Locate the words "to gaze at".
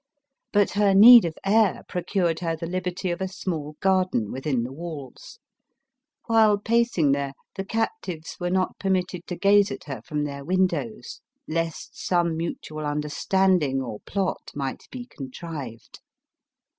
9.27-9.83